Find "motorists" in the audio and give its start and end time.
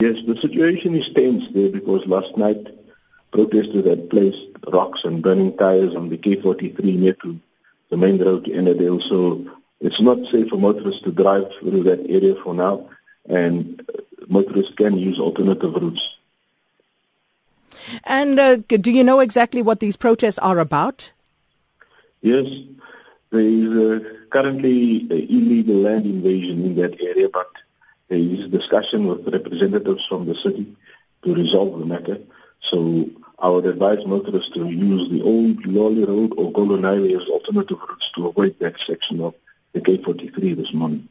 10.56-11.02, 14.26-14.74, 34.06-34.52